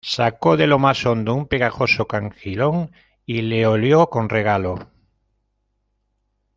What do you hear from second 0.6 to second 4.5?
lo más hondo un pegajoso cangilón, y le olió con